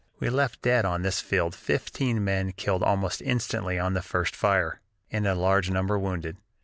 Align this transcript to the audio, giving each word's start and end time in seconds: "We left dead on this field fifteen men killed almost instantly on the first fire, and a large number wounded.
"We 0.19 0.31
left 0.31 0.63
dead 0.63 0.83
on 0.83 1.03
this 1.03 1.21
field 1.21 1.53
fifteen 1.53 2.23
men 2.23 2.53
killed 2.53 2.81
almost 2.81 3.21
instantly 3.21 3.77
on 3.77 3.93
the 3.93 4.01
first 4.01 4.35
fire, 4.35 4.81
and 5.11 5.27
a 5.27 5.35
large 5.35 5.69
number 5.69 5.99
wounded. 5.99 6.37